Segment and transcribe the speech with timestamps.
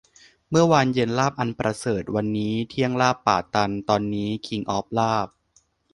[0.49, 5.27] เมื่อวานเย็นลาบอันประเสริฐ วันนี้เที่ยงลาบป่าตัน ตอนนี้คิงส์ออฟลาบ